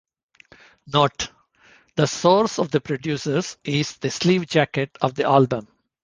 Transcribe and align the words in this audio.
Note: 0.91 1.29
The 1.95 2.07
source 2.07 2.57
of 2.57 2.71
the 2.71 2.81
producers 2.81 3.57
is 3.63 3.97
the 3.97 4.09
sleeve 4.09 4.47
jacket 4.47 4.97
of 4.99 5.13
the 5.13 5.25
album. 5.27 5.67